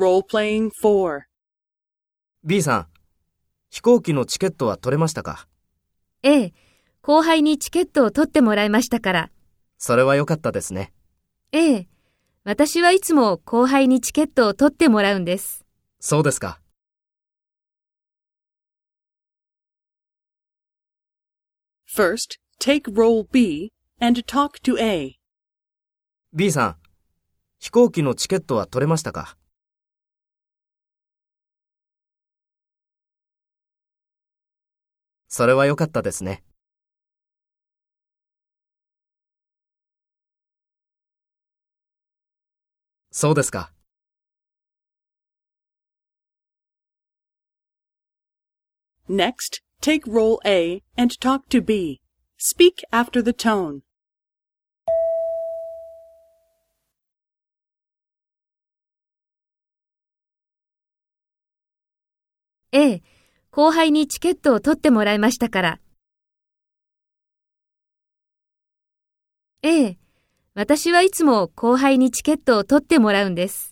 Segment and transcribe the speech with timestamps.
[0.00, 1.24] Role-playing 4.
[2.42, 2.86] B さん、
[3.68, 5.46] 飛行機のチケットは取れましたか？
[6.22, 6.54] ええ、
[7.02, 9.30] 後輩にチケットを取ってもらいましたから。
[9.76, 10.94] それは良かったですね。
[11.52, 11.88] ええ、
[12.44, 15.66] 私はいつも後輩にチケットを取ってもらうんです。
[15.98, 16.62] そうですか。
[21.94, 23.70] First, take role B
[24.00, 25.18] and talk to A.
[26.32, 26.76] B さん、
[27.58, 29.36] 飛行機のチケットは取れましたか？
[35.30, 36.42] それは良かったですね。
[43.12, 43.72] そうですか。
[49.08, 52.00] Next, take role A and talk to B.
[52.36, 53.82] Speak after the tone.
[62.72, 63.02] ええ、
[63.52, 65.80] 後輩にチケットを取ってもらいましたから。
[69.62, 69.98] ええ、
[70.54, 73.69] 私はいつも後輩にチケットを取ってもらうんです。